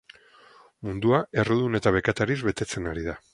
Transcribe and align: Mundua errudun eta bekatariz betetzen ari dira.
Mundua 0.87 1.19
errudun 1.43 1.81
eta 1.81 1.93
bekatariz 1.99 2.39
betetzen 2.49 2.91
ari 2.95 3.05
dira. 3.09 3.19